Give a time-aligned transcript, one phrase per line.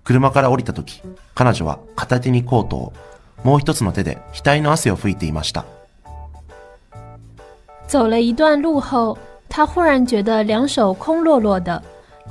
[0.05, 1.03] 車から降りた時
[1.35, 2.93] 彼女は片手にコートを
[3.43, 5.65] もう一つの手で額の汗を拭いていました
[7.90, 11.82] 走了一段路后，她忽然觉得两手空落落的。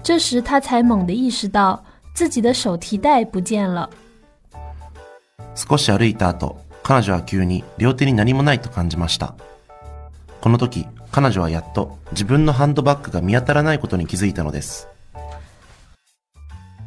[0.03, 1.83] 这时，她才猛地意识到
[2.15, 3.89] 自己的手提袋不见了。
[5.55, 9.35] 少し歩いた後彼女は急に両手に何もないと感じました
[10.41, 14.89] この時彼女はやっと自分のハンドバッグが見当たらないことに気づいたのです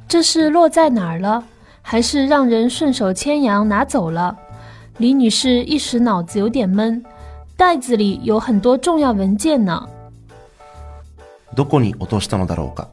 [0.09, 1.43] 这是落在哪儿了？
[1.81, 4.35] 还是让人顺手牵羊拿走了？
[4.97, 7.01] 李女士一时脑子有点闷，
[7.62, 9.88] 袋子里有很多重要文件呢。
[11.54, 12.88] どこに落としたのだろうか。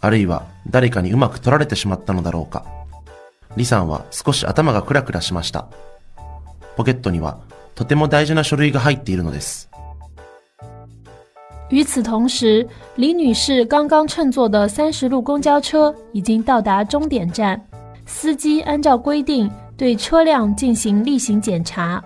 [0.00, 2.64] あるいは誰かにうまく取られてしまったのだろうか。
[3.50, 5.66] 李さんは少し頭がクラクラしました。
[6.76, 7.36] ポケットには
[7.74, 9.68] とても大事な書類が入っているのです。
[11.68, 12.66] 与此同时，
[12.96, 17.60] 李女士刚刚乘坐的三十路公交车已经到达终点站，
[18.06, 22.02] 司机按照规定对车辆进行例行检查。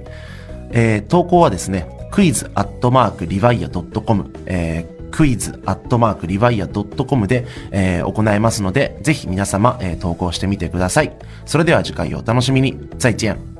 [0.71, 6.67] えー投稿はですね、クイズアットマークリヴァイア .com、えークイズアットマークリヴァイア
[7.05, 11.11] .com で、えー行えますので、ぜひ皆様、えー投稿してみてください。
[11.45, 12.77] それでは次回お楽しみに。
[12.97, 13.50] 再见。